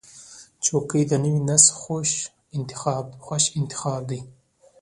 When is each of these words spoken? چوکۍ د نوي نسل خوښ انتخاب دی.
چوکۍ 0.65 1.03
د 1.07 1.13
نوي 1.23 1.41
نسل 1.49 1.69
خوښ 1.79 2.09
انتخاب 3.59 4.01
دی. 4.09 4.21